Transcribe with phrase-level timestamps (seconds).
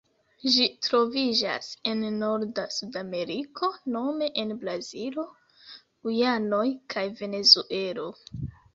[0.53, 5.29] Ĝi troviĝas en norda Sudameriko nome en Brazilo,
[6.03, 8.13] Gujanoj kaj Venezuelo.